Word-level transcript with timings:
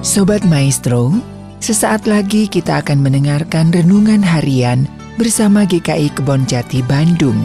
Sobat 0.00 0.48
Maestro, 0.48 1.12
sesaat 1.60 2.08
lagi 2.08 2.48
kita 2.48 2.80
akan 2.80 3.04
mendengarkan 3.04 3.68
renungan 3.68 4.24
harian 4.24 4.88
bersama 5.20 5.68
GKI 5.68 6.16
Kebon 6.16 6.48
Jati 6.48 6.80
Bandung. 6.88 7.36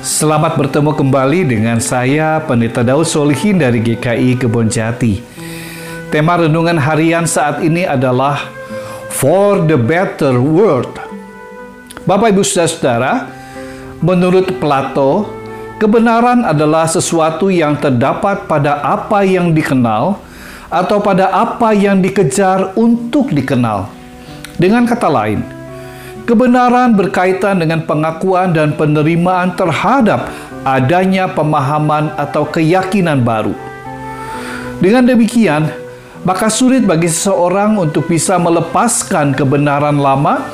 Selamat 0.00 0.56
bertemu 0.56 0.96
kembali 0.96 1.40
dengan 1.44 1.76
saya 1.76 2.40
Pendeta 2.40 2.80
Daud 2.80 3.04
Solihin 3.04 3.60
dari 3.60 3.84
GKI 3.84 4.40
Kebon 4.40 4.72
Jati. 4.72 5.37
Tema 6.08 6.40
renungan 6.40 6.80
harian 6.80 7.28
saat 7.28 7.60
ini 7.60 7.84
adalah 7.84 8.48
For 9.12 9.60
the 9.68 9.76
Better 9.76 10.40
World. 10.40 10.96
Bapak 12.08 12.32
Ibu 12.32 12.40
Saudara-saudara, 12.40 13.28
menurut 14.00 14.48
Plato, 14.56 15.28
kebenaran 15.76 16.48
adalah 16.48 16.88
sesuatu 16.88 17.52
yang 17.52 17.76
terdapat 17.76 18.48
pada 18.48 18.80
apa 18.80 19.20
yang 19.20 19.52
dikenal 19.52 20.16
atau 20.72 20.96
pada 21.04 21.28
apa 21.28 21.76
yang 21.76 22.00
dikejar 22.00 22.72
untuk 22.72 23.28
dikenal. 23.28 23.92
Dengan 24.56 24.88
kata 24.88 25.12
lain, 25.12 25.44
Kebenaran 26.28 26.92
berkaitan 26.92 27.56
dengan 27.56 27.88
pengakuan 27.88 28.52
dan 28.52 28.76
penerimaan 28.76 29.56
terhadap 29.56 30.28
adanya 30.60 31.24
pemahaman 31.24 32.12
atau 32.20 32.44
keyakinan 32.44 33.24
baru. 33.24 33.56
Dengan 34.76 35.08
demikian, 35.08 35.87
maka 36.28 36.52
sulit 36.52 36.84
bagi 36.84 37.08
seseorang 37.08 37.80
untuk 37.80 38.04
bisa 38.04 38.36
melepaskan 38.36 39.32
kebenaran 39.32 39.96
lama 39.96 40.44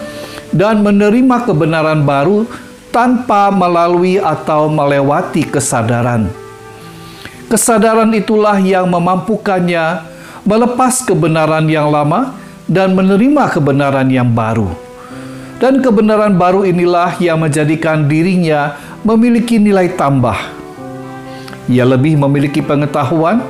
dan 0.55 0.87
menerima 0.87 1.51
kebenaran 1.51 2.07
baru 2.07 2.47
tanpa 2.95 3.51
melalui 3.51 4.23
atau 4.23 4.71
melewati 4.71 5.43
kesadaran. 5.43 6.31
Kesadaran 7.51 8.15
itulah 8.15 8.55
yang 8.63 8.87
memampukannya 8.87 10.07
melepas 10.47 11.03
kebenaran 11.03 11.67
yang 11.67 11.91
lama 11.91 12.39
dan 12.71 12.95
menerima 12.95 13.51
kebenaran 13.51 14.07
yang 14.07 14.31
baru. 14.31 14.71
Dan 15.59 15.83
kebenaran 15.83 16.39
baru 16.39 16.63
inilah 16.63 17.19
yang 17.19 17.43
menjadikan 17.43 18.07
dirinya 18.07 18.79
memiliki 19.03 19.59
nilai 19.59 19.91
tambah. 19.99 20.39
Ia 21.67 21.83
lebih 21.83 22.15
memiliki 22.15 22.63
pengetahuan, 22.63 23.43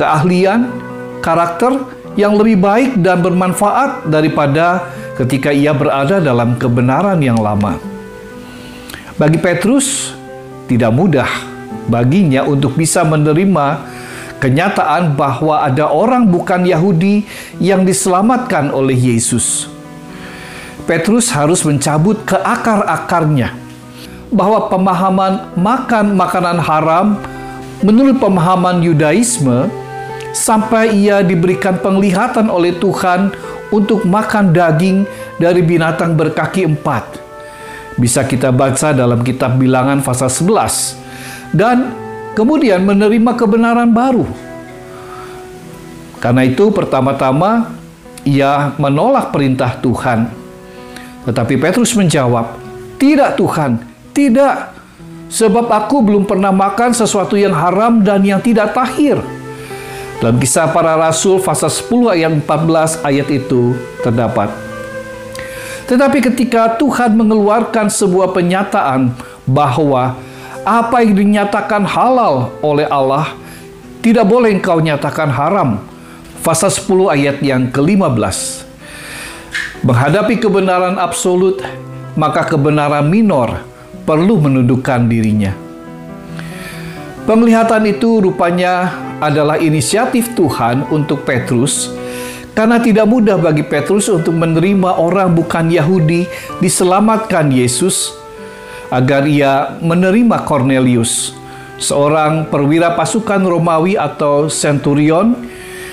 keahlian, 0.00 0.81
karakter 1.22 1.72
yang 2.18 2.36
lebih 2.36 2.60
baik 2.60 2.90
dan 3.00 3.24
bermanfaat 3.24 4.10
daripada 4.10 4.84
ketika 5.16 5.54
ia 5.54 5.72
berada 5.72 6.20
dalam 6.20 6.58
kebenaran 6.60 7.16
yang 7.22 7.40
lama. 7.40 7.80
Bagi 9.16 9.38
Petrus, 9.38 10.12
tidak 10.66 10.92
mudah 10.92 11.28
baginya 11.86 12.44
untuk 12.44 12.74
bisa 12.74 13.06
menerima 13.06 13.80
kenyataan 14.42 15.14
bahwa 15.14 15.62
ada 15.62 15.86
orang 15.86 16.26
bukan 16.26 16.66
Yahudi 16.66 17.22
yang 17.62 17.86
diselamatkan 17.86 18.74
oleh 18.74 18.98
Yesus. 18.98 19.70
Petrus 20.82 21.30
harus 21.30 21.62
mencabut 21.62 22.18
ke 22.26 22.34
akar-akarnya 22.34 23.54
bahwa 24.34 24.66
pemahaman 24.66 25.54
makan 25.54 26.18
makanan 26.18 26.58
haram 26.58 27.06
menurut 27.86 28.18
pemahaman 28.18 28.82
Yudaisme 28.82 29.70
sampai 30.32 30.92
ia 30.96 31.20
diberikan 31.20 31.80
penglihatan 31.80 32.48
oleh 32.48 32.76
Tuhan 32.76 33.32
untuk 33.72 34.04
makan 34.04 34.52
daging 34.52 35.08
dari 35.40 35.64
binatang 35.64 36.16
berkaki 36.16 36.68
empat. 36.68 37.20
Bisa 37.96 38.24
kita 38.24 38.52
baca 38.52 38.92
dalam 38.96 39.20
kitab 39.20 39.56
bilangan 39.60 40.00
pasal 40.00 40.32
11. 40.32 40.96
Dan 41.52 41.92
kemudian 42.32 42.80
menerima 42.80 43.36
kebenaran 43.36 43.92
baru. 43.92 44.24
Karena 46.16 46.46
itu 46.48 46.72
pertama-tama 46.72 47.76
ia 48.24 48.72
menolak 48.80 49.34
perintah 49.34 49.76
Tuhan 49.82 50.42
tetapi 51.22 51.54
Petrus 51.58 51.94
menjawab, 51.94 52.58
"Tidak, 52.98 53.38
Tuhan, 53.38 53.78
tidak. 54.10 54.74
Sebab 55.32 55.70
aku 55.70 56.04
belum 56.04 56.28
pernah 56.28 56.52
makan 56.52 56.92
sesuatu 56.92 57.38
yang 57.38 57.54
haram 57.54 58.02
dan 58.02 58.26
yang 58.26 58.42
tidak 58.42 58.74
tahir." 58.74 59.22
Dalam 60.22 60.38
kisah 60.38 60.70
para 60.70 60.94
rasul 60.94 61.42
pasal 61.42 61.66
10 61.66 62.14
ayat 62.14 62.30
14 62.46 63.02
ayat 63.02 63.26
itu 63.26 63.74
terdapat. 64.06 64.54
Tetapi 65.90 66.22
ketika 66.22 66.78
Tuhan 66.78 67.18
mengeluarkan 67.18 67.90
sebuah 67.90 68.30
penyataan 68.30 69.18
bahwa 69.42 70.14
apa 70.62 71.02
yang 71.02 71.18
dinyatakan 71.18 71.82
halal 71.82 72.54
oleh 72.62 72.86
Allah 72.86 73.34
tidak 73.98 74.30
boleh 74.30 74.54
engkau 74.54 74.78
nyatakan 74.78 75.26
haram. 75.26 75.82
Pasal 76.46 76.70
10 76.70 77.10
ayat 77.10 77.36
yang 77.42 77.66
ke-15. 77.74 78.62
Menghadapi 79.82 80.38
kebenaran 80.38 81.02
absolut, 81.02 81.58
maka 82.14 82.46
kebenaran 82.46 83.10
minor 83.10 83.58
perlu 84.06 84.38
menundukkan 84.38 85.02
dirinya. 85.10 85.50
Penglihatan 87.26 87.90
itu 87.90 88.22
rupanya 88.22 89.01
adalah 89.22 89.62
inisiatif 89.62 90.34
Tuhan 90.34 90.90
untuk 90.90 91.22
Petrus, 91.22 91.94
karena 92.58 92.82
tidak 92.82 93.06
mudah 93.06 93.38
bagi 93.38 93.62
Petrus 93.62 94.10
untuk 94.10 94.34
menerima 94.34 94.98
orang 94.98 95.30
bukan 95.30 95.70
Yahudi 95.70 96.26
diselamatkan 96.58 97.54
Yesus, 97.54 98.10
agar 98.90 99.22
ia 99.30 99.78
menerima 99.78 100.42
Cornelius, 100.42 101.38
seorang 101.78 102.50
perwira 102.50 102.98
pasukan 102.98 103.40
Romawi 103.46 103.94
atau 103.94 104.50
centurion 104.50 105.38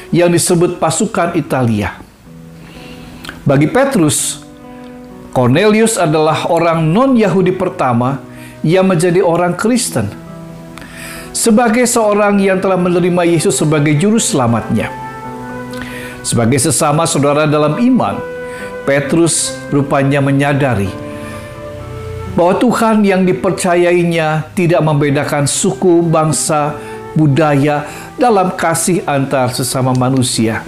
yang 0.10 0.34
disebut 0.34 0.82
pasukan 0.82 1.38
Italia. 1.38 2.02
Bagi 3.46 3.70
Petrus, 3.70 4.42
Cornelius 5.30 6.02
adalah 6.02 6.50
orang 6.50 6.82
non-Yahudi 6.90 7.54
pertama 7.54 8.18
yang 8.66 8.90
menjadi 8.90 9.22
orang 9.22 9.54
Kristen. 9.54 10.29
Sebagai 11.30 11.86
seorang 11.86 12.42
yang 12.42 12.58
telah 12.58 12.78
menerima 12.78 13.24
Yesus 13.26 13.62
sebagai 13.62 13.96
juru 13.96 14.18
selamatnya. 14.18 14.90
Sebagai 16.26 16.60
sesama 16.60 17.08
saudara 17.08 17.48
dalam 17.48 17.80
iman, 17.80 18.20
Petrus 18.84 19.56
rupanya 19.70 20.20
menyadari 20.20 20.90
bahwa 22.34 22.56
Tuhan 22.58 23.02
yang 23.06 23.26
dipercayainya 23.26 24.54
tidak 24.54 24.82
membedakan 24.86 25.50
suku, 25.50 26.06
bangsa, 26.06 26.78
budaya 27.18 27.86
dalam 28.20 28.54
kasih 28.54 29.06
antar 29.06 29.54
sesama 29.54 29.96
manusia. 29.96 30.62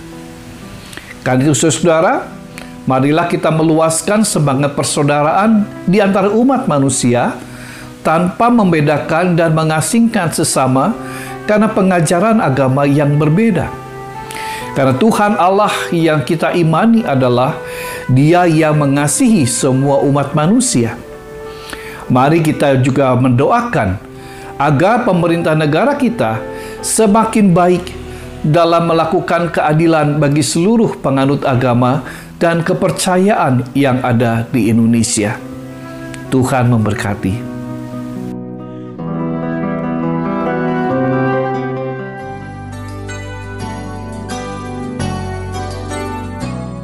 Karena 1.22 1.46
itu 1.46 1.54
saudara, 1.54 2.42
Marilah 2.90 3.30
kita 3.30 3.54
meluaskan 3.54 4.26
semangat 4.26 4.74
persaudaraan 4.74 5.70
di 5.86 6.02
antara 6.02 6.34
umat 6.34 6.66
manusia 6.66 7.38
tanpa 8.02 8.50
membedakan 8.50 9.38
dan 9.38 9.54
mengasingkan 9.54 10.30
sesama 10.34 10.94
karena 11.46 11.70
pengajaran 11.70 12.42
agama 12.42 12.86
yang 12.86 13.18
berbeda. 13.18 13.70
Karena 14.72 14.96
Tuhan 14.96 15.36
Allah 15.36 15.74
yang 15.92 16.24
kita 16.24 16.56
imani 16.56 17.04
adalah 17.04 17.60
Dia 18.12 18.44
yang 18.48 18.76
mengasihi 18.76 19.48
semua 19.48 20.04
umat 20.04 20.36
manusia. 20.36 21.00
Mari 22.12 22.44
kita 22.44 22.76
juga 22.84 23.16
mendoakan 23.16 23.96
agar 24.60 25.08
pemerintah 25.08 25.56
negara 25.56 25.96
kita 25.96 26.44
semakin 26.84 27.56
baik 27.56 27.86
dalam 28.42 28.90
melakukan 28.90 29.54
keadilan 29.54 30.18
bagi 30.18 30.44
seluruh 30.44 30.98
penganut 31.00 31.46
agama 31.48 32.04
dan 32.42 32.66
kepercayaan 32.66 33.70
yang 33.78 34.02
ada 34.02 34.44
di 34.50 34.68
Indonesia. 34.74 35.38
Tuhan 36.34 36.74
memberkati. 36.74 37.51